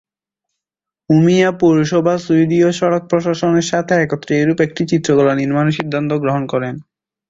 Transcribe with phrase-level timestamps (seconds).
[1.09, 6.75] Umeå পৌরসভা সুইডীয় সড়ক প্রশাসনের সাথে একত্রে এরূপ একটি চিত্রকলা নির্মাণের সিদ্ধান্ত গ্রহণ করেন।